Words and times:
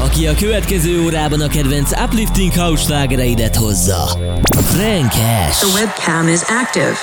aki 0.00 0.26
a 0.26 0.34
következő 0.34 1.02
órában 1.04 1.40
a 1.40 1.48
kedvenc 1.48 2.00
uplifting 2.02 2.54
house 2.54 2.84
slágereidet 2.84 3.56
hozza. 3.56 4.18
Frankes. 4.52 5.58
The 5.58 5.80
webcam 5.80 6.28
is 6.28 6.40
active. 6.42 6.96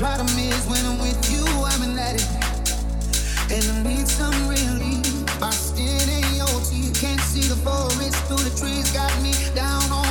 Problem 0.00 0.28
is 0.38 0.64
when 0.64 0.82
I'm 0.86 0.98
with 0.98 1.30
you, 1.30 1.44
I'm 1.44 1.82
an 1.82 1.98
addict, 1.98 2.24
and 3.52 3.62
I 3.68 3.82
need 3.84 4.08
some 4.08 4.32
relief. 4.48 5.04
My 5.38 5.50
skin 5.50 6.08
ain't 6.08 6.40
OT, 6.40 6.88
can't 6.98 7.20
see 7.20 7.44
the 7.44 7.56
forest 7.60 8.16
through 8.24 8.40
the 8.40 8.56
trees. 8.56 8.90
Got 8.94 9.12
me 9.20 9.34
down 9.54 9.92
on 9.92 10.09